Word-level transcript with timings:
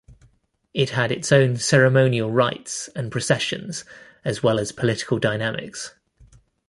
It 0.73 0.89
had 0.89 1.11
its 1.11 1.31
own 1.31 1.57
ceremonial 1.57 2.31
rites 2.31 2.87
and 2.95 3.11
processions 3.11 3.85
as 4.25 4.41
well 4.41 4.57
as 4.59 4.71
political 4.71 5.19
dynamics. 5.19 5.93